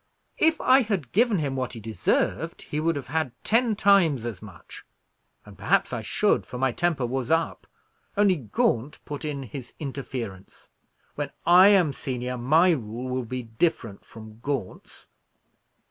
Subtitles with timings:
[0.39, 4.41] "If I had given him what he deserved, he would have had ten times as
[4.41, 4.83] much;
[5.45, 7.67] and perhaps I should, for my temper was up,
[8.17, 10.69] only Gaunt put in his interference.
[11.13, 15.05] When I am senior, my rule will be different from Gaunt's."